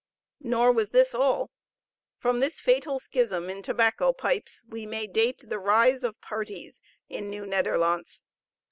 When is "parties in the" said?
6.21-7.37